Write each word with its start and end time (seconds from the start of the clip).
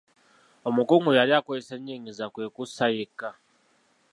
Omukungu 0.67 1.09
yali 1.17 1.33
akozesa 1.39 1.73
enyingiza 1.77 2.25
kwe 2.33 2.45
kkusa 2.51 2.85
yekka. 2.95 3.29